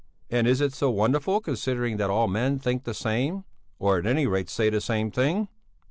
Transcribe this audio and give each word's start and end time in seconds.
And 0.31 0.47
is 0.47 0.61
it 0.61 0.73
so 0.73 0.89
wonderful 0.89 1.39
considering 1.41 1.97
that 1.97 2.09
all 2.09 2.27
men 2.27 2.57
think 2.57 2.85
the 2.85 2.93
same, 2.95 3.43
or 3.77 3.99
at 3.99 4.07
any 4.07 4.25
rate 4.25 4.49
say 4.49 4.67
the 4.71 4.81
same 4.81 5.11
thing? 5.11 5.47